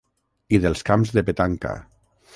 [0.57, 1.79] I dels camps de petanca.